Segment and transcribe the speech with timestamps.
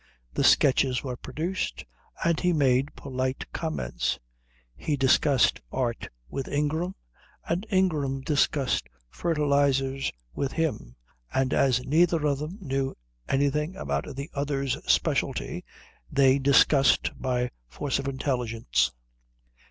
[0.33, 1.85] The sketches were produced,
[2.23, 4.17] and he made polite comments.
[4.75, 6.95] He discussed art with Ingram,
[7.47, 10.95] and Ingram discussed fertilizers with him,
[11.31, 12.19] and as neither
[12.59, 12.95] knew
[13.29, 15.63] anything about the other's specialty
[16.11, 18.91] they discussed by force of intelligence.